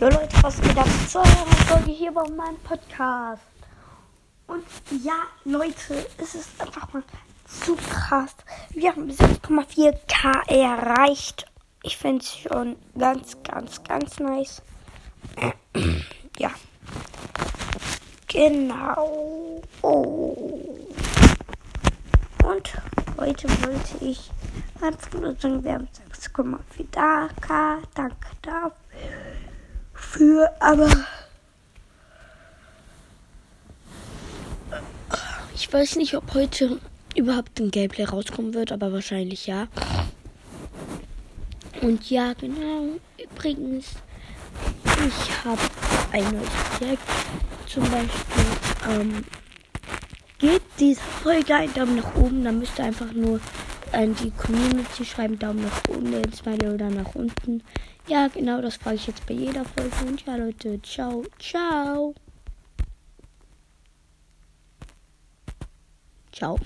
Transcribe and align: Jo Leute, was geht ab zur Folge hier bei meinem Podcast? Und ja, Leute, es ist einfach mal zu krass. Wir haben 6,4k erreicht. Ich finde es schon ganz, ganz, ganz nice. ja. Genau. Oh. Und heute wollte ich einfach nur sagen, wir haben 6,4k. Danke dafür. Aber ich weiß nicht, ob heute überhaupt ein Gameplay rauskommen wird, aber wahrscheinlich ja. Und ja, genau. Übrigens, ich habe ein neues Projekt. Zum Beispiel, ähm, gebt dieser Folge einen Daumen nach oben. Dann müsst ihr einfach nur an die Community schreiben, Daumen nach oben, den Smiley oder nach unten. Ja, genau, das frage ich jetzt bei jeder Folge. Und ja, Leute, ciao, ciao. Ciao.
Jo 0.00 0.08
Leute, 0.08 0.42
was 0.42 0.58
geht 0.62 0.78
ab 0.78 0.88
zur 1.10 1.26
Folge 1.26 1.90
hier 1.90 2.10
bei 2.10 2.26
meinem 2.30 2.56
Podcast? 2.60 3.42
Und 4.46 4.64
ja, 5.04 5.26
Leute, 5.44 6.06
es 6.16 6.34
ist 6.34 6.58
einfach 6.58 6.90
mal 6.94 7.02
zu 7.44 7.76
krass. 7.76 8.34
Wir 8.70 8.92
haben 8.92 9.10
6,4k 9.10 10.48
erreicht. 10.48 11.44
Ich 11.82 11.98
finde 11.98 12.22
es 12.22 12.34
schon 12.34 12.76
ganz, 12.96 13.36
ganz, 13.42 13.84
ganz 13.84 14.18
nice. 14.18 14.62
ja. 16.38 16.50
Genau. 18.26 19.60
Oh. 19.82 20.78
Und 22.42 22.72
heute 23.18 23.48
wollte 23.66 24.02
ich 24.02 24.30
einfach 24.80 25.12
nur 25.12 25.36
sagen, 25.36 25.62
wir 25.62 25.74
haben 25.74 25.88
6,4k. 26.18 27.82
Danke 27.94 28.28
dafür. 28.40 28.79
Aber 30.58 30.88
ich 35.54 35.72
weiß 35.72 35.96
nicht, 35.96 36.14
ob 36.14 36.34
heute 36.34 36.78
überhaupt 37.16 37.58
ein 37.60 37.70
Gameplay 37.70 38.04
rauskommen 38.04 38.54
wird, 38.54 38.72
aber 38.72 38.92
wahrscheinlich 38.92 39.46
ja. 39.46 39.68
Und 41.80 42.10
ja, 42.10 42.34
genau. 42.34 42.98
Übrigens, 43.18 43.86
ich 44.84 45.44
habe 45.44 45.60
ein 46.12 46.24
neues 46.24 46.50
Projekt. 46.76 47.02
Zum 47.66 47.84
Beispiel, 47.84 48.44
ähm, 48.90 49.24
gebt 50.38 50.80
dieser 50.80 51.00
Folge 51.00 51.54
einen 51.54 51.72
Daumen 51.72 51.96
nach 51.96 52.16
oben. 52.16 52.44
Dann 52.44 52.58
müsst 52.58 52.78
ihr 52.78 52.84
einfach 52.84 53.12
nur 53.12 53.40
an 53.92 54.14
die 54.16 54.30
Community 54.32 55.04
schreiben, 55.04 55.38
Daumen 55.38 55.62
nach 55.62 55.82
oben, 55.88 56.10
den 56.10 56.32
Smiley 56.32 56.68
oder 56.68 56.90
nach 56.90 57.14
unten. 57.14 57.62
Ja, 58.10 58.26
genau, 58.26 58.60
das 58.60 58.76
frage 58.76 58.96
ich 58.96 59.06
jetzt 59.06 59.24
bei 59.26 59.34
jeder 59.34 59.64
Folge. 59.64 60.04
Und 60.04 60.26
ja, 60.26 60.34
Leute, 60.34 60.82
ciao, 60.82 61.22
ciao. 61.38 62.12
Ciao. 66.32 66.58